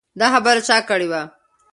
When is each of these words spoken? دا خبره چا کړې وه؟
دا 0.19 0.27
خبره 0.33 0.61
چا 0.67 0.77
کړې 0.89 1.07
وه؟ 1.11 1.21